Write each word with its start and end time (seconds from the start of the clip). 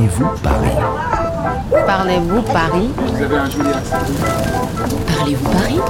Parlez-vous 0.00 0.30
Paris? 0.42 0.76
Parlez-vous 1.86 2.42
Paris? 2.42 2.90
Vous 2.96 3.22
avez 3.22 3.36
un 3.36 3.50
joli 3.50 3.68
accent. 3.68 3.96
Parlez-vous 5.14 5.50
Paris? 5.50 5.80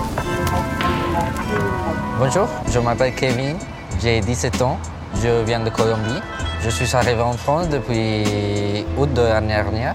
Bonjour, 2.18 2.48
je 2.68 2.78
m'appelle 2.80 3.14
Kevin, 3.14 3.56
j'ai 4.02 4.20
17 4.20 4.62
ans, 4.62 4.78
je 5.22 5.44
viens 5.44 5.60
de 5.60 5.70
Colombie. 5.70 6.20
Je 6.60 6.70
suis 6.70 6.96
arrivé 6.96 7.22
en 7.22 7.34
France 7.34 7.68
depuis 7.68 8.84
août 8.98 9.12
de 9.14 9.23
l'année 9.23 9.54
dernière. 9.54 9.95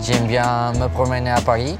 J'aime 0.00 0.28
bien 0.28 0.70
me 0.78 0.86
promener 0.86 1.30
à 1.30 1.40
Paris. 1.40 1.76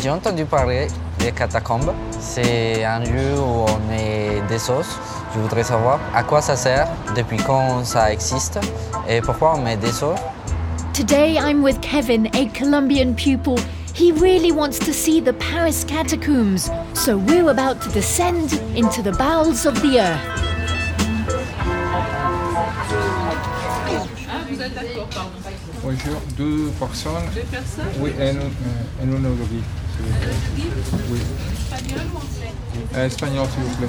J'ai 0.00 0.10
entendu 0.10 0.44
parler 0.44 0.86
des 1.18 1.32
catacombes. 1.32 1.92
C'est 2.20 2.84
un 2.84 3.00
lieu 3.00 3.36
où 3.36 3.64
on 3.68 3.90
met 3.90 4.40
des 4.48 4.60
sauces. 4.60 5.00
Je 5.34 5.40
voudrais 5.40 5.64
savoir 5.64 5.98
à 6.14 6.22
quoi 6.22 6.40
ça 6.40 6.54
sert, 6.54 6.86
depuis 7.16 7.38
quand 7.38 7.84
ça 7.84 8.12
existe 8.12 8.60
et 9.08 9.20
pourquoi 9.20 9.54
on 9.56 9.62
met 9.62 9.76
des 9.76 9.90
sauces. 9.90 10.20
Today 10.96 11.36
I'm 11.36 11.62
with 11.62 11.82
Kevin, 11.82 12.34
a 12.34 12.46
Colombian 12.54 13.14
pupil. 13.14 13.58
He 13.94 14.12
really 14.12 14.50
wants 14.50 14.78
to 14.78 14.94
see 14.94 15.20
the 15.20 15.34
Paris 15.34 15.84
catacombs, 15.84 16.70
so 16.94 17.18
we're 17.18 17.50
about 17.50 17.82
to 17.82 17.90
descend 17.90 18.54
into 18.74 19.02
the 19.02 19.12
bowels 19.12 19.66
of 19.66 19.74
the 19.82 20.00
earth. 20.00 20.46
Bonjour, 25.82 26.16
deux 26.34 26.70
personnes. 26.78 27.28
Deux 27.34 27.42
personnes 27.42 27.92
Oui, 28.00 28.12
et 28.18 28.30
un, 28.30 28.36
euh, 28.36 28.48
un 29.98 30.02
monologue. 30.02 30.36
s'il 30.54 30.64
vous 30.64 30.96
plaît. 30.96 31.06
Oui. 31.10 31.20
Euh, 32.96 33.06
Espagnol, 33.06 33.46
s'il 33.52 33.62
vous 33.62 33.76
plaît. 33.76 33.88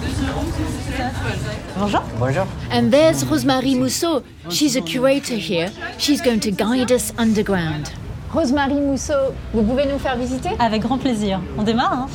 Bonjour. 1.77 2.01
Bonjour. 2.19 2.45
And 2.71 2.89
there's 2.91 3.23
Rosemary 3.23 3.75
Mousseau. 3.75 4.23
She's 4.49 4.75
a 4.75 4.81
curator 4.81 5.35
here. 5.35 5.69
She's 5.97 6.21
going 6.21 6.39
to 6.41 6.51
guide 6.51 6.91
us 6.91 7.13
underground. 7.17 7.89
Rosemary 8.33 8.73
Mousseau, 8.81 9.33
vous 9.53 9.63
pouvez 9.63 9.85
nous 9.85 9.99
faire 9.99 10.17
visiter 10.17 10.49
Avec 10.59 10.81
grand 10.81 10.97
plaisir. 10.97 11.39
On 11.57 11.63
démarre 11.63 11.93
hein 11.93 12.07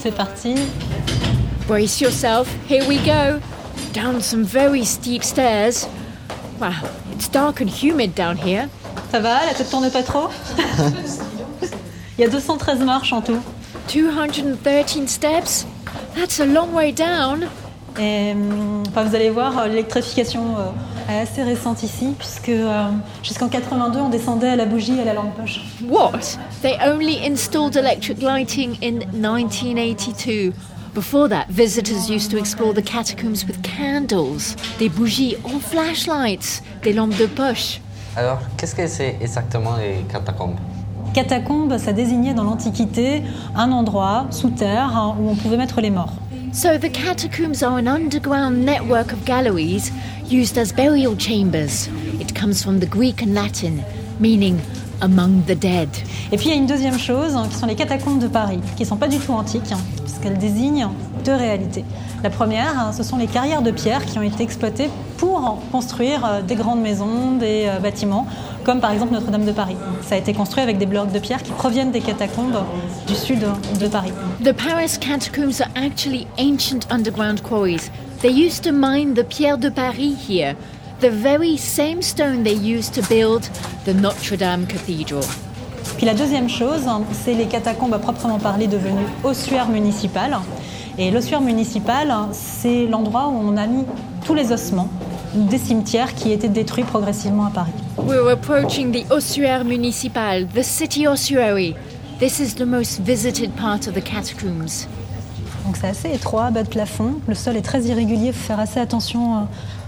C'est 0.00 0.14
parti. 0.14 0.54
Brace 1.66 2.00
yourself, 2.00 2.48
here 2.68 2.86
we 2.88 2.98
go. 2.98 3.40
Down 3.92 4.20
some 4.20 4.44
very 4.44 4.84
steep 4.84 5.24
stairs. 5.24 5.88
Wow, 6.60 6.70
it's 7.12 7.28
dark 7.28 7.60
and 7.60 7.68
humid 7.68 8.14
down 8.14 8.36
here. 8.36 8.68
Ça 9.10 9.18
va 9.20 9.44
La 9.46 9.54
tête 9.54 9.68
tourne 9.68 9.90
pas 9.90 10.02
trop 10.02 10.28
Il 12.18 12.22
y 12.22 12.24
a 12.24 12.30
213 12.30 12.80
marches 12.80 13.12
en 13.12 13.20
tout. 13.20 13.38
213 13.94 15.06
steps? 15.06 15.66
That's 16.16 16.40
a 16.40 16.46
long 16.46 16.74
way 16.74 16.90
down. 16.90 17.46
Et 17.96 18.32
hum, 18.32 18.82
enfin, 18.88 19.04
vous 19.04 19.14
allez 19.14 19.30
voir, 19.30 19.56
euh, 19.56 19.68
l'électrification 19.68 20.56
euh, 20.58 21.12
est 21.12 21.20
assez 21.20 21.44
récente 21.44 21.84
ici, 21.84 22.14
puisque 22.18 22.48
euh, 22.48 22.88
jusqu'en 23.22 23.48
82, 23.48 24.00
on 24.00 24.08
descendait 24.08 24.48
à 24.48 24.56
la 24.56 24.64
bougie 24.64 24.96
et 24.98 25.02
à 25.02 25.04
la 25.04 25.14
lampe 25.14 25.36
poche. 25.36 25.60
What? 25.88 26.38
They 26.60 26.76
only 26.84 27.24
installed 27.24 27.76
electric 27.76 28.20
lighting 28.20 28.76
in 28.82 28.98
1982. 29.12 30.52
Before 30.94 31.28
that, 31.28 31.46
visitors 31.50 32.10
used 32.10 32.32
to 32.32 32.36
explore 32.36 32.74
the 32.74 32.82
catacombs 32.82 33.44
with 33.46 33.62
candles, 33.62 34.56
des 34.80 34.88
bougies 34.88 35.36
or 35.44 35.60
flashlights, 35.60 36.64
des 36.82 36.92
lampes 36.92 37.16
de 37.16 37.26
poche. 37.26 37.80
Alors, 38.16 38.40
qu'est-ce 38.56 38.74
que 38.74 38.88
c'est 38.88 39.16
exactement 39.20 39.76
les 39.76 40.02
catacombes? 40.12 40.56
Catacombe, 41.14 41.78
ça 41.78 41.92
désignait 41.92 42.34
dans 42.34 42.44
l'Antiquité 42.44 43.22
un 43.56 43.72
endroit 43.72 44.26
sous 44.30 44.50
terre 44.50 44.96
hein, 44.96 45.16
où 45.20 45.28
on 45.28 45.34
pouvait 45.34 45.56
mettre 45.56 45.80
les 45.80 45.90
morts. 45.90 46.12
So 46.52 46.78
the 46.78 46.90
catacombs 46.90 47.62
are 47.62 47.74
an 47.74 47.86
underground 47.86 48.64
network 48.64 49.12
of 49.12 49.24
galleries 49.24 49.92
used 50.30 50.58
as 50.58 50.72
burial 50.72 51.14
chambers. 51.16 51.88
It 52.20 52.34
comes 52.34 52.62
from 52.62 52.80
the 52.80 52.88
Greek 52.88 53.22
and 53.22 53.34
Latin, 53.34 53.82
meaning 54.18 54.58
among 55.00 55.42
the 55.46 55.54
dead. 55.54 55.88
Et 56.32 56.36
puis 56.36 56.46
il 56.46 56.50
y 56.50 56.54
a 56.54 56.56
une 56.56 56.66
deuxième 56.66 56.98
chose, 56.98 57.36
hein, 57.36 57.46
qui 57.50 57.56
sont 57.56 57.66
les 57.66 57.74
catacombes 57.74 58.20
de 58.20 58.28
Paris, 58.28 58.60
qui 58.76 58.82
ne 58.82 58.88
sont 58.88 58.96
pas 58.96 59.08
du 59.08 59.18
tout 59.18 59.32
antiques, 59.32 59.72
hein, 59.72 59.78
puisqu'elles 60.04 60.38
désignent 60.38 60.88
deux 61.18 61.34
réalités. 61.34 61.84
La 62.22 62.30
première, 62.30 62.78
hein, 62.78 62.92
ce 62.92 63.02
sont 63.02 63.16
les 63.16 63.26
carrières 63.26 63.62
de 63.62 63.70
pierre 63.70 64.04
qui 64.04 64.18
ont 64.18 64.22
été 64.22 64.42
exploitées 64.42 64.90
pour 65.16 65.58
construire 65.70 66.24
euh, 66.24 66.42
des 66.42 66.54
grandes 66.54 66.80
maisons, 66.80 67.32
des 67.32 67.66
euh, 67.66 67.78
bâtiments, 67.78 68.26
comme 68.64 68.80
par 68.80 68.90
exemple 68.90 69.12
Notre-Dame 69.12 69.44
de 69.44 69.52
Paris. 69.52 69.76
Ça 70.02 70.14
a 70.14 70.18
été 70.18 70.32
construit 70.32 70.62
avec 70.62 70.78
des 70.78 70.86
blocs 70.86 71.12
de 71.12 71.18
pierre 71.18 71.42
qui 71.42 71.52
proviennent 71.52 71.90
des 71.90 72.00
catacombes 72.00 72.58
du 73.06 73.14
sud 73.14 73.44
de 73.80 73.86
Paris. 73.88 74.12
The 74.44 74.52
Paris 74.52 74.98
catacombs 75.00 75.60
are 75.60 75.70
actually 75.74 76.26
ancient 76.38 76.86
underground 76.90 77.42
quarries. 77.42 77.90
They 78.20 78.32
used 78.32 78.64
to 78.64 78.72
mine 78.72 79.14
the 79.14 79.24
pierre 79.24 79.58
de 79.58 79.68
Paris 79.68 80.16
here, 80.28 80.54
the 81.00 81.10
very 81.10 81.56
same 81.56 82.02
stone 82.02 82.42
they 82.42 82.54
used 82.54 82.94
to 82.94 83.02
build 83.08 83.48
the 83.84 83.94
Notre 83.94 84.36
Dame 84.36 84.66
Cathedral. 84.66 85.22
Puis 85.96 86.06
la 86.06 86.14
deuxième 86.14 86.48
chose, 86.48 86.86
hein, 86.86 87.02
c'est 87.12 87.34
les 87.34 87.46
catacombes 87.46 87.94
à 87.94 87.98
proprement 87.98 88.38
parler 88.38 88.68
devenues 88.68 89.06
ossuaires 89.24 89.68
municipales. 89.68 90.36
Et 91.00 91.12
l'ossuaire 91.12 91.40
municipal, 91.40 92.12
c'est 92.32 92.88
l'endroit 92.88 93.28
où 93.28 93.36
on 93.36 93.56
a 93.56 93.68
mis 93.68 93.84
tous 94.24 94.34
les 94.34 94.50
ossements 94.50 94.88
des 95.32 95.58
cimetières 95.58 96.12
qui 96.12 96.32
étaient 96.32 96.48
détruits 96.48 96.82
progressivement 96.82 97.46
à 97.46 97.50
Paris. 97.50 97.70
We're 97.98 98.28
approaching 98.32 98.90
the 98.90 99.08
ossuaire 99.12 99.64
municipal, 99.64 100.48
the 100.48 100.64
city 100.64 101.06
ossuary. 101.06 101.76
This 102.18 102.40
is 102.40 102.56
the 102.56 102.66
most 102.66 103.00
visited 103.00 103.52
part 103.54 103.86
of 103.86 103.94
the 103.94 104.02
catacombs. 104.02 104.88
Donc 105.64 105.76
c'est 105.76 105.86
assez 105.86 106.12
étroit, 106.12 106.50
bas 106.50 106.64
de 106.64 106.68
plafond. 106.68 107.20
Le 107.28 107.34
sol 107.36 107.56
est 107.56 107.62
très 107.62 107.82
irrégulier, 107.82 108.28
il 108.28 108.32
faut 108.32 108.48
faire 108.48 108.58
assez 108.58 108.80
attention 108.80 109.36
euh, 109.36 109.40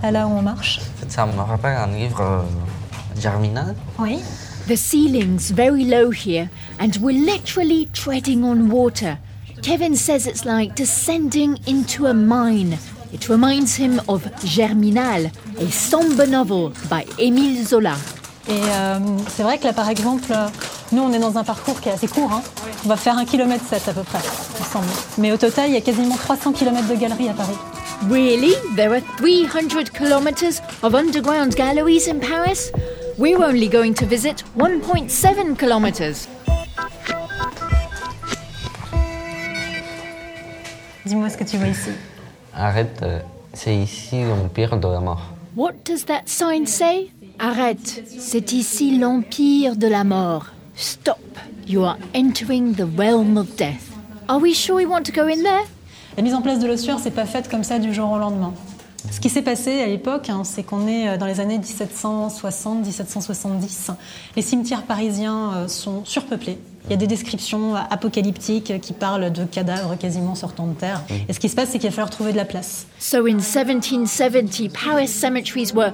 à 0.05 0.13
là 0.13 0.29
où 0.29 0.31
on 0.31 0.43
marche. 0.43 0.79
En 0.79 1.01
fait, 1.01 1.11
ça 1.11 1.27
me 1.27 1.41
rappelle 1.41 1.77
un 1.77 1.89
livre 1.89 2.21
euh, 2.21 3.21
Germinal. 3.21 3.75
Oui. 3.99 4.21
The 4.69 4.77
ceiling's 4.77 5.51
very 5.51 5.85
low 5.85 6.13
here, 6.13 6.49
and 6.79 6.91
we're 7.01 7.19
literally 7.19 7.89
treading 7.93 8.45
on 8.45 8.71
water. 8.71 9.17
Kevin 9.63 9.95
says 9.95 10.27
it's 10.27 10.45
like 10.45 10.75
descending 10.75 11.59
into 11.67 12.07
a 12.07 12.15
mine. 12.15 12.79
It 13.13 13.29
reminds 13.29 13.77
him 13.77 14.01
of 14.09 14.25
Germinal, 14.45 15.27
a 15.59 15.71
somber 15.71 16.27
novel 16.27 16.71
by 16.89 17.05
Émile 17.19 17.65
Zola. 17.67 17.95
Et 18.49 18.53
euh, 18.53 18.99
c'est 19.29 19.43
vrai 19.43 19.59
que 19.59 19.65
là, 19.65 19.73
par 19.73 19.89
exemple, 19.91 20.31
euh, 20.33 20.49
nous, 20.93 21.03
on 21.03 21.13
est 21.13 21.19
dans 21.19 21.37
un 21.37 21.45
parcours 21.45 21.81
qui 21.81 21.89
est 21.89 21.93
assez 21.93 22.09
court. 22.09 22.33
hein. 22.33 22.43
On 22.85 22.89
va 22.89 22.97
faire 22.97 23.17
un 23.19 23.25
kilomètre 23.25 23.65
7 23.69 23.89
à 23.89 23.93
peu 23.93 24.03
près, 24.03 24.19
ensemble. 24.61 24.87
Mais 25.19 25.31
au 25.33 25.37
total, 25.37 25.69
il 25.69 25.75
y 25.75 25.77
a 25.77 25.81
quasiment 25.81 26.17
300 26.17 26.53
km 26.53 26.89
de 26.89 26.95
galeries 26.95 27.29
à 27.29 27.35
Paris. 27.35 27.57
Really? 28.09 28.55
There 28.77 28.93
are 28.95 29.03
300 29.19 29.91
kilometers 29.93 30.63
of 30.83 30.95
underground 30.95 31.55
galleries 31.55 32.09
in 32.09 32.19
Paris? 32.19 32.73
We're 33.19 33.43
only 33.45 33.69
going 33.69 33.93
to 33.95 34.07
visit 34.07 34.43
1.7 34.57 35.57
kilometers. 35.59 36.27
Dis-moi 41.07 41.31
ce 41.31 41.37
que 41.37 41.45
tu 41.45 41.57
vois 41.57 41.69
ici. 41.69 41.91
Arrête, 42.55 43.01
euh, 43.03 43.21
c'est 43.55 43.75
ici 43.75 44.23
l'empire 44.23 44.79
de 44.79 44.89
la 44.89 45.01
mort. 45.01 45.23
What 45.57 45.73
does 45.85 46.05
that 46.07 46.23
sign 46.27 46.67
say? 46.67 47.11
Arrête, 47.39 48.05
c'est 48.19 48.53
ici 48.53 48.99
l'empire 48.99 49.77
de 49.77 49.87
la 49.87 50.05
mort. 50.05 50.47
Stop, 50.77 51.19
you 51.67 51.85
are 51.85 51.97
entering 52.15 52.75
the 52.75 52.87
realm 52.99 53.37
of 53.37 53.57
death. 53.57 53.91
Are 54.29 54.39
we 54.39 54.55
sure 54.55 54.77
we 54.77 54.87
want 54.87 55.03
to 55.05 55.13
go 55.13 55.27
in 55.27 55.43
there? 55.43 55.65
La 56.17 56.23
mise 56.23 56.35
en 56.35 56.43
place 56.43 56.59
de 56.59 56.67
l'ossuaire, 56.67 56.99
c'est 57.03 57.11
pas 57.11 57.25
faite 57.25 57.49
comme 57.49 57.65
ça 57.65 57.79
du 57.79 57.95
jour 57.95 58.11
au 58.11 58.19
lendemain. 58.19 58.53
Ce 59.11 59.21
qui 59.21 59.31
s'est 59.31 59.43
passé 59.43 59.81
à 59.81 59.87
l'époque, 59.87 60.29
hein, 60.29 60.43
c'est 60.45 60.63
qu'on 60.63 60.87
est 60.87 61.09
euh, 61.09 61.17
dans 61.17 61.27
les 61.27 61.41
années 61.41 61.59
1760-1770. 61.59 63.93
Les 64.37 64.43
cimetières 64.43 64.83
parisiens 64.83 65.53
euh, 65.55 65.69
sont 65.69 66.05
surpeuplés. 66.05 66.59
Il 66.87 66.91
y 66.91 66.95
a 66.95 66.97
des 66.97 67.07
descriptions 67.07 67.75
apocalyptiques 67.75 68.81
qui 68.81 68.93
parlent 68.93 69.31
de 69.33 69.45
cadavres 69.45 69.97
quasiment 69.97 70.35
sortant 70.35 70.67
de 70.67 70.75
terre. 70.75 71.03
Et 71.29 71.33
ce 71.33 71.39
qui 71.39 71.49
se 71.49 71.55
passe, 71.55 71.71
c'est 71.71 71.79
qu'il 71.79 71.89
va 71.89 71.95
falloir 71.95 72.11
trouver 72.11 72.33
de 72.33 72.37
la 72.37 72.45
place. 72.45 72.87
So 72.99 73.27
in 73.27 73.39
1770, 73.39 74.71
Paris 74.71 75.09
cemeteries 75.09 75.73
were 75.75 75.93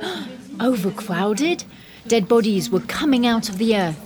overcrowded. 0.61 1.65
Dead 2.09 2.27
bodies 2.27 2.71
were 2.71 2.83
coming 2.87 3.27
out 3.27 3.49
of 3.49 3.59
the 3.59 3.75
earth. 3.75 3.97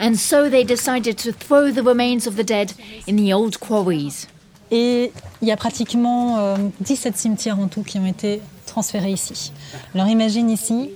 And 0.00 0.14
so 0.14 0.48
they 0.48 0.64
decided 0.64 1.18
to 1.18 1.32
throw 1.32 1.70
the 1.70 1.82
remains 1.82 2.26
of 2.26 2.36
the 2.36 2.42
dead 2.42 2.72
in 3.06 3.16
the 3.16 3.34
old 3.34 3.58
quarries. 3.58 4.26
Et 4.70 5.12
il 5.42 5.48
y 5.48 5.52
a 5.52 5.56
pratiquement 5.56 6.38
euh, 6.38 6.56
17 6.80 7.16
cimetières 7.16 7.58
en 7.58 7.68
tout 7.68 7.82
qui 7.82 7.98
ont 7.98 8.06
été 8.06 8.40
transférés 8.66 9.12
ici. 9.12 9.52
Alors 9.94 10.06
imagine 10.06 10.48
ici, 10.48 10.90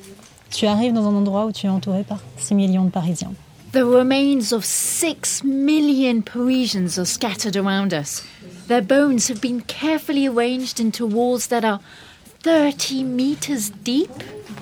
tu 0.51 0.67
arrives 0.67 0.93
dans 0.93 1.07
un 1.07 1.15
endroit 1.15 1.45
où 1.47 1.53
tu 1.53 1.67
es 1.67 1.69
entouré 1.69 2.03
par 2.03 2.21
6 2.39 2.55
millions 2.55 2.85
de 2.85 2.91
Parisiens. 2.91 3.33
The 3.75 3.85
remains 3.85 4.53
of 4.53 4.65
six 4.65 5.43
million 5.43 6.23
Parisians 6.23 6.97
are 6.97 7.05
scattered 7.05 7.57
around 7.57 7.93
us. 7.93 8.23
Their 8.69 8.83
bones 8.83 9.29
have 9.29 9.41
been 9.41 9.63
carefully 9.63 10.29
arranged 10.29 10.79
into 10.79 11.05
walls 11.05 11.49
that 11.49 11.65
are 11.65 11.81
30 12.45 13.03
meters 13.03 13.73
deep. 13.83 14.13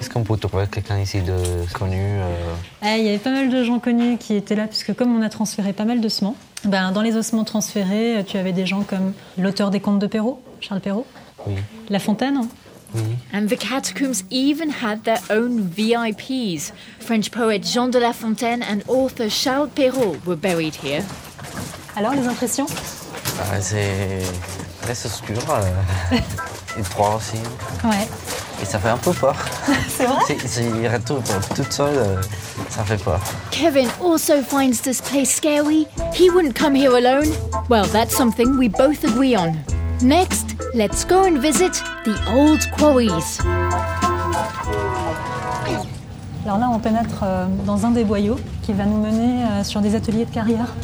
Est-ce 0.00 0.08
qu'on 0.08 0.22
peut 0.22 0.38
trouver 0.38 0.64
quelqu'un 0.66 0.98
ici 0.98 1.20
de 1.20 1.36
connu 1.74 1.98
euh, 1.98 2.54
Eh, 2.82 3.00
Il 3.00 3.04
y 3.04 3.08
avait 3.10 3.18
pas 3.18 3.32
mal 3.32 3.50
de 3.50 3.62
gens 3.62 3.80
connus 3.80 4.16
qui 4.16 4.34
étaient 4.34 4.56
là, 4.56 4.66
puisque 4.66 4.94
comme 4.94 5.14
on 5.14 5.20
a 5.20 5.28
transféré 5.28 5.74
pas 5.74 5.84
mal 5.84 6.00
d'ossements, 6.00 6.34
ben, 6.64 6.90
dans 6.92 7.02
les 7.02 7.14
ossements 7.14 7.44
transférés, 7.44 8.24
tu 8.26 8.38
avais 8.38 8.52
des 8.52 8.64
gens 8.64 8.80
comme 8.80 9.12
l'auteur 9.36 9.70
des 9.70 9.80
Contes 9.80 9.98
de 9.98 10.06
Perrault, 10.06 10.40
Charles 10.60 10.80
Perrault, 10.80 11.06
Oui. 11.46 11.56
La 11.90 11.98
Fontaine, 11.98 12.40
And 13.32 13.48
the 13.48 13.56
catacombs 13.56 14.24
even 14.30 14.70
had 14.70 15.04
their 15.04 15.20
own 15.30 15.62
VIPs. 15.70 16.72
French 17.00 17.30
poet 17.30 17.62
Jean 17.64 17.90
de 17.90 17.98
La 17.98 18.12
Fontaine 18.12 18.62
and 18.62 18.82
author 18.88 19.28
Charles 19.28 19.70
Perrault 19.74 20.24
were 20.26 20.36
buried 20.36 20.74
here. 20.74 21.02
Alors, 21.96 22.14
les 22.14 22.26
impressions 22.26 22.66
Ah, 23.40 23.60
c'est 23.60 24.22
très 24.82 25.06
obscur. 25.06 25.38
euh, 25.50 26.16
et 26.78 26.82
froid 26.82 27.16
aussi. 27.16 27.38
Ouais. 27.84 28.06
Et 28.60 28.64
ça 28.64 28.78
fait 28.78 28.90
un 28.90 28.96
peu 28.98 29.12
peur. 29.12 29.34
C'est 29.88 30.04
vrai 30.06 30.20
Si, 30.26 30.48
si 30.48 30.62
il 30.62 30.88
retourne 30.88 31.22
toute 31.56 31.72
seule, 31.72 31.96
euh, 31.96 32.22
ça 32.70 32.84
fait 32.84 32.96
peur. 33.02 33.20
Kevin 33.50 33.88
also 34.00 34.40
finds 34.40 34.80
this 34.82 35.00
place 35.00 35.30
scary. 35.34 35.86
He 36.14 36.30
wouldn't 36.30 36.54
come 36.54 36.74
here 36.76 36.94
alone. 36.96 37.28
Well, 37.68 37.86
that's 37.86 38.14
something 38.16 38.56
we 38.56 38.68
both 38.68 39.02
agree 39.04 39.34
on. 39.34 39.56
Next, 40.00 40.51
let's 40.74 41.04
go 41.04 41.24
and 41.24 41.38
visit 41.38 41.82
the 42.04 42.14
old 42.34 42.60
quarries. 42.78 43.38
Alors 46.44 46.58
là, 46.58 46.70
on 46.72 46.78
pénètre 46.78 47.22
euh, 47.22 47.46
dans 47.66 47.86
un 47.86 47.90
des 47.90 48.04
boyaux 48.04 48.36
qui 48.62 48.72
va 48.72 48.84
nous 48.84 48.98
mener 48.98 49.44
euh, 49.44 49.64
sur 49.64 49.80
des 49.80 49.94
ateliers 49.94 50.24
de 50.24 50.30
carrière. 50.30 50.74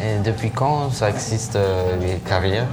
Et 0.00 0.18
depuis 0.24 0.50
quand 0.50 0.90
ça 0.90 1.08
existe 1.08 1.56
euh, 1.56 1.96
les 2.00 2.16
carrières? 2.18 2.66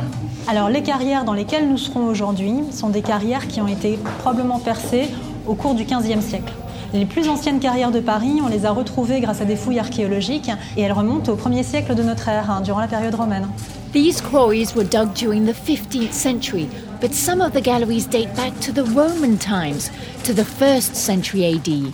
Alors, 0.48 0.70
les 0.70 0.82
carrières 0.82 1.24
dans 1.24 1.34
lesquelles 1.34 1.70
nous 1.70 1.78
serons 1.78 2.08
aujourd'hui 2.08 2.56
sont 2.72 2.90
des 2.90 3.02
carrières 3.02 3.48
qui 3.48 3.62
ont 3.62 3.68
été 3.68 3.98
probablement 4.20 4.60
percées 4.60 5.10
au 5.48 5.54
cours 5.54 5.76
du 5.76 5.86
XVe 5.86 6.22
siècle. 6.22 6.54
Les 6.94 7.06
plus 7.06 7.30
anciennes 7.30 7.60
carrières 7.60 7.92
de 7.92 8.00
Paris, 8.00 8.42
on 8.44 8.48
les 8.48 8.66
a 8.66 8.72
retrouvées 8.72 9.22
grâce 9.22 9.42
à 9.42 9.46
des 9.46 9.56
fouilles 9.56 9.80
archéologiques 9.80 10.52
et 10.78 10.82
elles 10.82 10.94
remontent 10.94 11.32
au 11.32 11.36
1er 11.36 11.64
siècle 11.64 11.96
de 11.96 12.04
notre 12.04 12.28
ère, 12.28 12.50
hein, 12.50 12.62
durant 12.62 12.80
la 12.80 12.88
période 12.88 13.16
romaine. 13.16 13.48
These 13.96 14.20
quarries 14.20 14.76
were 14.76 14.84
dug 14.84 15.14
during 15.14 15.46
the 15.46 15.54
15th 15.54 16.12
century, 16.12 16.68
but 17.00 17.14
some 17.14 17.40
of 17.40 17.54
the 17.54 17.62
galleries 17.62 18.06
date 18.06 18.28
back 18.36 18.52
to 18.60 18.74
the 18.74 18.84
Roman 18.94 19.38
times, 19.38 19.90
to 20.26 20.34
the 20.34 20.44
1st 20.44 20.96
century 20.96 21.46
AD. 21.46 21.94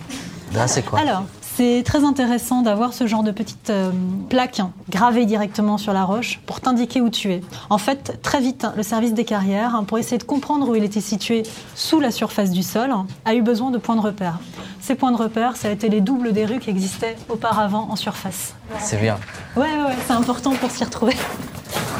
Là, 0.52 0.66
c'est 0.66 0.82
quoi 0.82 0.98
Alors, 0.98 1.26
c'est 1.54 1.84
très 1.84 2.02
intéressant 2.02 2.62
d'avoir 2.62 2.92
ce 2.92 3.06
genre 3.06 3.22
de 3.22 3.30
petites 3.30 3.70
euh, 3.70 3.92
plaques 4.28 4.58
hein, 4.58 4.72
gravées 4.90 5.26
directement 5.26 5.78
sur 5.78 5.92
la 5.92 6.02
roche 6.02 6.40
pour 6.44 6.60
t'indiquer 6.60 7.00
où 7.00 7.08
tu 7.08 7.30
es. 7.30 7.40
En 7.70 7.78
fait, 7.78 8.18
très 8.20 8.40
vite, 8.40 8.66
le 8.74 8.82
service 8.82 9.14
des 9.14 9.24
carrières, 9.24 9.76
hein, 9.76 9.84
pour 9.84 9.96
essayer 9.96 10.18
de 10.18 10.24
comprendre 10.24 10.68
où 10.68 10.74
il 10.74 10.82
était 10.82 11.00
situé 11.00 11.44
sous 11.76 12.00
la 12.00 12.10
surface 12.10 12.50
du 12.50 12.64
sol, 12.64 12.90
hein, 12.90 13.06
a 13.24 13.34
eu 13.36 13.42
besoin 13.42 13.70
de 13.70 13.78
points 13.78 13.94
de 13.94 14.00
repère. 14.00 14.40
Ces 14.80 14.96
points 14.96 15.12
de 15.12 15.18
repère, 15.18 15.56
ça 15.56 15.68
a 15.68 15.70
été 15.70 15.88
les 15.88 16.00
doubles 16.00 16.32
des 16.32 16.46
rues 16.46 16.58
qui 16.58 16.70
existaient 16.70 17.14
auparavant 17.28 17.86
en 17.88 17.94
surface. 17.94 18.56
C'est 18.80 19.00
bien. 19.00 19.20
Ouais, 19.54 19.62
ouais, 19.62 19.84
ouais, 19.84 19.96
c'est 20.04 20.14
important 20.14 20.50
pour 20.56 20.72
s'y 20.72 20.82
retrouver. 20.82 21.14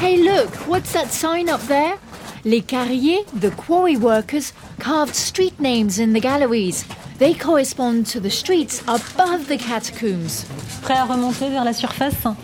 Hey, 0.03 0.17
look, 0.17 0.53
what's 0.67 0.91
that 0.91 1.13
sign 1.13 1.47
up 1.47 1.61
there? 1.61 1.97
Les 2.43 2.59
carriers, 2.59 3.23
the 3.39 3.51
quarry 3.51 3.95
workers, 3.95 4.51
carved 4.77 5.15
street 5.15 5.57
names 5.61 5.97
in 5.97 6.11
the 6.11 6.19
galleries. 6.19 6.83
They 7.19 7.33
correspond 7.33 8.05
to 8.07 8.19
the 8.19 8.29
streets 8.29 8.81
above 8.81 9.47
the 9.47 9.57
catacombs. 9.57 10.45
Prêt 10.81 10.97
à 10.97 11.05
remonter 11.05 11.49
vers 11.49 11.63
la 11.63 11.71
surface? 11.71 12.25
Non. 12.25 12.35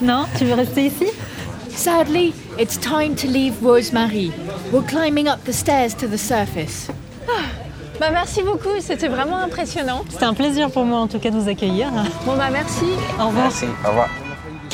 Non? 0.00 0.26
Tu 0.36 0.46
veux 0.46 0.54
rester 0.54 0.86
ici? 0.86 1.06
Sadly, 1.68 2.34
it's 2.58 2.76
time 2.76 3.14
to 3.14 3.28
leave 3.28 3.62
Rosemary. 3.62 4.32
We're 4.72 4.82
climbing 4.82 5.28
up 5.28 5.44
the 5.44 5.52
stairs 5.52 5.94
to 5.94 6.08
the 6.08 6.18
surface. 6.18 6.88
Bah 8.00 8.10
merci 8.10 8.42
beaucoup, 8.42 8.80
c'était 8.80 9.06
vraiment 9.06 9.38
impressionnant. 9.38 10.02
C'était 10.10 10.24
un 10.24 10.34
plaisir 10.34 10.68
pour 10.72 10.84
moi 10.84 10.98
en 10.98 11.06
tout 11.06 11.20
cas 11.20 11.30
de 11.30 11.38
vous 11.38 11.48
accueillir. 11.48 11.92
Bon 12.26 12.36
bah 12.36 12.50
merci. 12.50 12.86
Au 13.20 13.28
revoir. 13.28 13.44
Merci. 13.44 13.66
Au 13.84 13.90
revoir. 13.90 14.08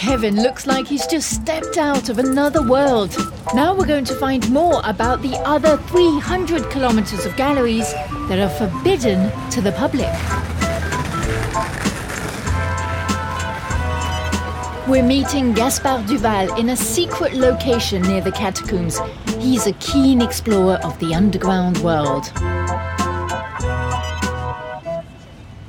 Kevin 0.01 0.37
looks 0.37 0.67
like 0.67 0.87
he's 0.87 1.07
just 1.07 1.31
stepped 1.31 1.77
out 1.77 2.09
of 2.09 2.19
another 2.19 2.67
world. 2.67 3.15
Now 3.55 3.77
we're 3.77 3.85
going 3.85 4.07
to 4.07 4.15
find 4.15 4.51
more 4.51 4.81
about 4.85 5.21
the 5.21 5.37
other 5.45 5.77
300 5.77 6.71
kilometers 6.71 7.27
of 7.27 7.37
galleries 7.37 7.93
that 8.31 8.39
are 8.39 8.49
forbidden 8.49 9.31
to 9.51 9.61
the 9.61 9.73
public. 9.73 10.09
We're 14.89 15.03
meeting 15.03 15.53
Gaspard 15.53 16.07
Duval 16.07 16.59
in 16.59 16.71
a 16.71 16.77
secret 16.77 17.35
location 17.35 18.01
near 18.01 18.23
the 18.23 18.33
catacombs. 18.33 18.99
He's 19.39 19.67
a 19.67 19.75
keen 19.75 20.23
explorer 20.23 20.79
of 20.83 20.99
the 20.99 21.13
underground 21.13 21.77
world. 21.83 22.33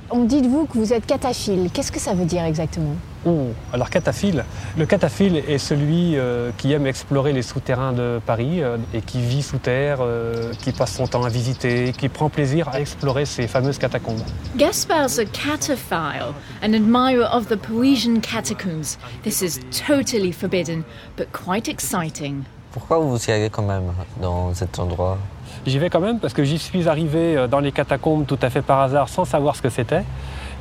On 0.09 0.25
dit 0.25 0.41
de 0.41 0.47
vous 0.47 0.67
que 0.67 0.77
vous 0.77 0.93
êtes 0.93 1.05
cataphile. 1.05 1.69
Qu'est-ce 1.73 1.91
que 1.91 1.99
ça 1.99 2.13
veut 2.13 2.23
dire 2.23 2.45
exactement 2.45 2.95
Oh, 3.23 3.49
alors 3.71 3.91
cataphile. 3.91 4.43
Le 4.77 4.85
cataphile 4.87 5.37
est 5.47 5.59
celui 5.59 6.17
euh, 6.17 6.49
qui 6.57 6.73
aime 6.73 6.87
explorer 6.87 7.33
les 7.33 7.43
souterrains 7.43 7.93
de 7.93 8.19
Paris 8.25 8.63
euh, 8.63 8.77
et 8.95 9.01
qui 9.01 9.21
vit 9.21 9.43
sous 9.43 9.59
terre, 9.59 9.99
euh, 10.01 10.51
qui 10.63 10.71
passe 10.71 10.95
son 10.95 11.05
temps 11.05 11.23
à 11.23 11.29
visiter, 11.29 11.91
qui 11.91 12.09
prend 12.09 12.29
plaisir 12.29 12.69
à 12.69 12.79
explorer 12.79 13.25
ces 13.25 13.47
fameuses 13.47 13.77
catacombes. 13.77 14.23
Gaspard's 14.57 15.19
a 15.19 15.25
cataphile, 15.25 16.33
an 16.63 16.73
admirer 16.73 17.27
of 17.31 17.47
the 17.47 17.55
Parisian 17.55 18.21
catacombs. 18.21 18.97
This 19.21 19.43
is 19.43 19.59
totally 19.69 20.31
forbidden, 20.31 20.83
but 21.15 21.27
quite 21.31 21.69
exciting. 21.69 22.43
Pourquoi 22.71 22.97
vous 22.97 23.23
y 23.27 23.31
allez 23.31 23.51
quand 23.51 23.65
même 23.65 23.91
dans 24.19 24.51
cet 24.55 24.79
endroit? 24.79 25.19
J'y 25.67 25.77
vais 25.77 25.91
quand 25.91 25.99
même 25.99 26.19
parce 26.19 26.33
que 26.33 26.43
j'y 26.43 26.57
suis 26.57 26.87
arrivé 26.87 27.45
dans 27.51 27.59
les 27.59 27.71
catacombes 27.71 28.25
tout 28.25 28.39
à 28.41 28.49
fait 28.49 28.63
par 28.63 28.79
hasard 28.79 29.09
sans 29.09 29.25
savoir 29.25 29.55
ce 29.55 29.61
que 29.61 29.69
c'était. 29.69 30.03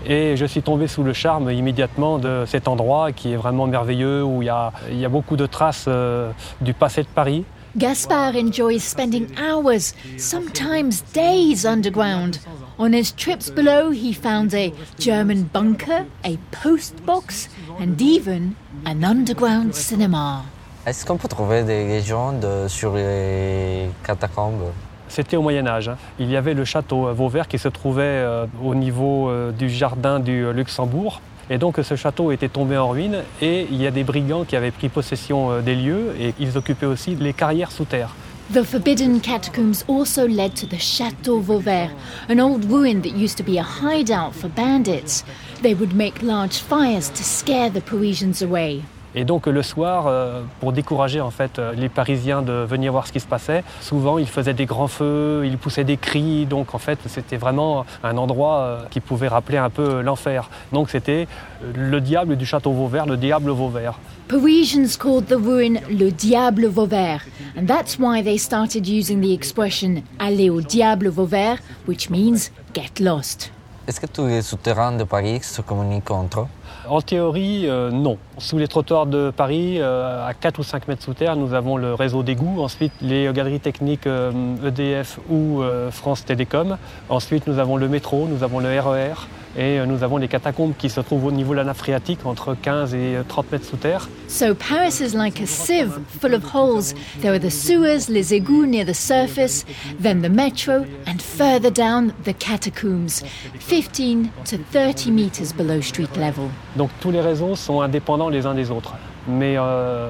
Et 0.06 0.37
je 0.37 0.47
suis 0.47 0.62
tombé 0.62 0.87
sous 0.88 1.02
le 1.02 1.12
charme 1.12 1.50
immédiatement 1.50 2.19
de 2.19 2.44
cet 2.47 2.69
endroit 2.69 3.12
qui 3.12 3.32
est 3.32 3.37
vraiment 3.37 3.67
merveilleux, 3.67 4.25
où 4.25 4.43
il 4.43 4.47
y 4.47 4.49
a, 4.49 4.73
il 4.91 4.99
y 4.99 5.05
a 5.05 5.08
beaucoup 5.08 5.37
de 5.37 5.47
traces 5.47 5.85
euh, 5.88 6.32
du 6.61 6.73
passé 6.73 7.02
de 7.02 7.08
Paris. 7.08 7.44
Gaspard 7.76 8.35
enjoys 8.35 8.81
spending 8.81 9.29
hours, 9.38 9.94
sometimes 10.19 11.05
days 11.14 11.64
underground. 11.64 12.38
On 12.79 12.93
his 12.93 13.12
trips 13.12 13.50
below, 13.50 13.93
he 13.93 14.12
found 14.12 14.55
a 14.55 14.73
German 14.99 15.49
bunker, 15.52 16.06
a 16.25 16.37
post 16.50 16.97
box, 17.05 17.49
and 17.79 18.00
even 18.00 18.55
an 18.87 19.05
underground 19.05 19.75
cinema. 19.75 20.43
Est-ce 20.87 21.05
qu'on 21.05 21.19
peut 21.19 21.29
trouver 21.29 21.62
des 21.62 21.87
légendes 21.87 22.67
sur 22.67 22.94
les 22.94 23.91
catacombes? 24.02 24.73
C'était 25.11 25.37
au 25.37 25.43
Moyen 25.43 25.67
Âge. 25.67 25.89
hein. 25.89 25.97
Il 26.21 26.31
y 26.31 26.37
avait 26.37 26.55
le 26.55 26.65
château 26.65 27.09
euh, 27.09 27.12
Vauvert 27.12 27.49
qui 27.49 27.59
se 27.59 27.67
trouvait 27.69 28.03
euh, 28.05 28.47
au 28.65 28.77
niveau 28.77 29.29
euh, 29.29 29.51
du 29.51 29.69
jardin 29.69 30.21
du 30.21 30.53
Luxembourg. 30.53 31.21
Et 31.51 31.59
donc 31.59 31.81
ce 31.83 31.97
château 31.97 32.31
était 32.31 32.49
tombé 32.49 32.79
en 32.79 32.91
ruine 32.91 33.19
et 33.43 33.67
il 33.73 33.83
y 33.83 33.87
a 33.89 33.91
des 33.91 34.05
brigands 34.05 34.45
qui 34.45 34.55
avaient 34.55 34.71
pris 34.71 34.89
possession 34.89 35.61
des 35.61 35.75
lieux 35.75 36.15
et 36.21 36.33
ils 36.39 36.57
occupaient 36.57 36.87
aussi 36.87 37.17
les 37.17 37.33
carrières 37.33 37.73
sous 37.73 37.85
terre. 37.85 38.15
The 38.55 38.62
forbidden 38.62 39.21
catacombs 39.21 39.85
also 39.89 40.29
led 40.29 40.55
to 40.55 40.67
the 40.67 40.79
Chateau 40.79 41.41
Vauvert, 41.41 41.91
an 42.29 42.39
old 42.39 42.65
ruin 42.67 43.01
that 43.03 43.17
used 43.17 43.37
to 43.39 43.43
be 43.43 43.59
a 43.59 43.65
hideout 43.65 44.33
for 44.33 44.49
bandits. 44.49 45.25
They 45.62 45.75
would 45.75 45.93
make 45.93 46.23
large 46.23 46.59
fires 46.59 47.09
to 47.11 47.23
scare 47.25 47.69
the 47.69 47.81
Parisians 47.81 48.43
away. 48.43 48.83
Et 49.14 49.25
donc 49.25 49.47
le 49.47 49.62
soir, 49.62 50.07
euh, 50.07 50.43
pour 50.61 50.73
décourager 50.73 51.21
en 51.21 51.31
fait 51.31 51.59
euh, 51.59 51.73
les 51.73 51.88
Parisiens 51.88 52.43
de 52.43 52.52
venir 52.52 52.93
voir 52.93 53.07
ce 53.07 53.12
qui 53.12 53.19
se 53.19 53.26
passait, 53.26 53.64
souvent 53.81 54.19
ils 54.19 54.29
faisaient 54.29 54.55
des 54.55 54.67
grands 54.67 54.88
feux, 54.88 55.43
ils 55.45 55.59
poussaient 55.59 55.85
des 55.85 55.97
cris. 55.97 56.47
Donc 56.47 56.75
en 56.75 56.79
fait 56.79 56.99
c'était 57.07 57.37
vraiment 57.37 57.85
un 58.05 58.17
endroit 58.17 58.59
euh, 58.59 58.83
qui 58.90 59.00
pouvait 59.00 59.29
rappeler 59.29 59.59
un 59.59 59.71
peu 59.71 60.00
l'enfer. 60.00 60.49
Donc 60.73 60.90
c'était 60.90 61.26
le 61.75 62.00
diable 62.00 62.37
du 62.37 62.47
château 62.47 62.73
Vauvert, 62.73 63.07
le 63.07 63.17
diable 63.17 63.50
Vauvert. 63.50 63.99
Parisians 64.29 64.97
called 64.97 65.26
the 65.26 65.35
ruin 65.35 65.81
Le 65.90 66.12
Diable 66.12 66.69
Vauvert, 66.69 67.23
and 67.59 67.67
that's 67.67 67.99
why 67.99 68.23
they 68.23 68.38
started 68.38 68.87
using 68.87 69.21
the 69.21 69.33
expression 69.33 70.05
Aller 70.21 70.50
au 70.50 70.61
diable 70.61 71.09
Vauvert, 71.09 71.59
which 71.88 72.11
means 72.11 72.52
get 72.73 73.00
lost. 73.00 73.50
Est-ce 73.90 74.00
que 74.00 74.06
tous 74.06 74.28
les 74.28 74.42
souterrains 74.42 74.92
de 74.92 75.02
Paris 75.02 75.40
se 75.42 75.62
communiquent 75.62 76.12
entre 76.12 76.42
eux 76.42 76.47
En 76.88 77.00
théorie, 77.00 77.68
euh, 77.68 77.90
non. 77.90 78.18
Sous 78.38 78.56
les 78.56 78.68
trottoirs 78.68 79.06
de 79.06 79.32
Paris, 79.37 79.78
euh, 79.80 80.28
à 80.28 80.32
4 80.32 80.61
ou 80.61 80.62
5 80.62 80.87
mètres 80.87 81.02
sous 81.02 81.12
terre, 81.12 81.35
nous 81.35 81.54
avons 81.54 81.76
le 81.76 81.92
réseau 81.94 82.23
d'égouts. 82.23 82.62
Ensuite, 82.62 82.92
les 83.02 83.32
galeries 83.32 83.59
techniques 83.59 84.06
euh, 84.06 84.30
EDF 84.64 85.18
ou 85.28 85.64
France 85.90 86.25
Télécom. 86.25 86.78
Ensuite, 87.09 87.49
nous 87.49 87.59
avons 87.59 87.76
le 87.76 87.88
métro, 87.88 88.28
nous 88.28 88.44
avons 88.44 88.61
le 88.61 88.68
RER. 88.78 89.26
Et 89.57 89.80
euh, 89.80 89.87
nous 89.87 90.02
avons 90.04 90.16
les 90.16 90.28
catacombes 90.28 90.75
qui 90.78 90.88
se 90.88 91.00
trouvent 91.00 91.26
au 91.26 91.33
niveau 91.33 91.52
de 91.52 91.57
la 91.57 91.64
nappe 91.64 91.78
phréatique, 91.78 92.21
entre 92.25 92.54
15 92.54 92.95
et 92.95 93.16
30 93.26 93.52
mètres 93.52 93.64
sous 93.66 93.76
terre. 93.76 94.09
So 94.28 94.54
Paris 94.54 95.00
is 95.00 95.16
like 95.16 95.40
a 95.40 95.47
sieve 95.47 95.99
full 96.21 96.35
of 96.35 96.45
holes. 96.54 96.95
There 97.21 97.33
are 97.33 97.40
the 97.40 97.50
sewers, 97.50 98.09
les 98.09 98.33
égouts 98.33 98.66
near 98.66 98.85
the 98.85 98.95
surface, 98.95 99.64
then 100.00 100.23
the 100.23 100.30
metro, 100.30 100.85
and 101.07 101.21
further 101.21 101.71
down, 101.71 102.12
the 102.25 102.33
catacombs, 102.33 103.25
15 103.59 104.30
to 104.45 104.57
30 104.73 105.11
meters 105.11 105.52
below 105.52 105.80
street 105.80 106.16
level. 106.16 106.45
Donc 106.76 106.90
tous 107.00 107.11
les 107.11 107.21
réseaux 107.21 107.57
sont 107.57 107.80
indépendants 107.80 108.28
les 108.28 108.47
uns 108.47 108.54
des 108.54 108.71
autres. 108.71 108.95
Mais 109.28 109.57
euh, 109.59 110.09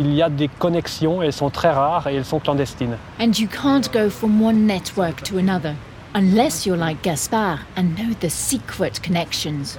il 0.00 0.14
y 0.14 0.22
a 0.22 0.30
des 0.30 0.48
connexions, 0.48 1.22
elles 1.22 1.32
sont 1.32 1.50
très 1.50 1.70
rares 1.70 2.08
et 2.08 2.14
elles 2.14 2.24
sont 2.24 2.40
clandestines. 2.40 2.96
And 3.20 3.32
you 3.38 3.48
can't 3.48 3.92
go 3.92 4.08
from 4.08 4.42
one 4.42 4.66
network 4.66 5.22
to 5.24 5.38
another 5.38 5.74
unless 6.14 6.66
you're 6.66 6.76
like 6.76 7.02
Gaspard 7.02 7.60
and 7.76 7.96
know 7.96 8.12
the 8.20 8.30
secret 8.30 9.02
connections. 9.02 9.78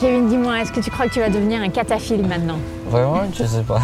Kevin, 0.00 0.28
dis-moi, 0.28 0.60
est-ce 0.60 0.72
que 0.72 0.80
tu 0.80 0.90
crois 0.90 1.06
que 1.08 1.14
tu 1.14 1.20
vas 1.20 1.28
devenir 1.28 1.60
un 1.62 1.68
cataphile 1.68 2.26
maintenant 2.26 2.58
Vraiment, 2.88 3.22
je 3.32 3.44
sais 3.44 3.62
pas. 3.62 3.80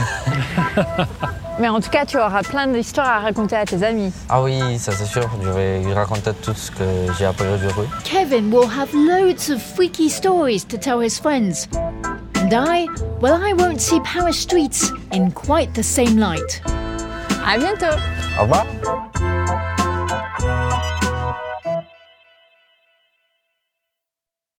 Mais 1.60 1.68
en 1.68 1.80
tout 1.80 1.90
cas, 1.90 2.04
tu 2.04 2.16
auras 2.16 2.42
plein 2.42 2.66
d'histoires 2.66 3.08
à 3.08 3.18
raconter 3.20 3.54
à 3.54 3.64
tes 3.64 3.82
amis. 3.82 4.12
Ah 4.28 4.42
oui, 4.42 4.78
ça 4.78 4.92
c'est 4.92 5.04
sûr, 5.04 5.28
je 5.42 5.50
vais 5.50 5.80
lui 5.80 5.92
raconter 5.92 6.32
tout 6.42 6.54
ce 6.54 6.70
que 6.70 6.84
j'ai 7.18 7.26
appris 7.26 7.46
aujourd'hui. 7.46 7.88
Kevin 8.02 8.50
will 8.52 8.68
have 8.68 8.92
loads 8.94 9.50
of 9.52 9.62
freaky 9.62 10.08
stories 10.08 10.64
to 10.66 10.76
tell 10.76 11.00
his 11.00 11.18
friends. 11.20 11.68
And 12.36 12.52
I, 12.52 12.86
well, 13.20 13.34
I 13.34 13.52
won't 13.52 13.80
see 13.80 14.00
Paris 14.00 14.38
streets 14.38 14.90
in 15.12 15.30
quite 15.30 15.74
the 15.74 15.82
same 15.84 16.18
light. 16.18 16.62
À 17.46 17.58
bientôt 17.58 17.94
Au 18.38 18.42
revoir 18.42 18.64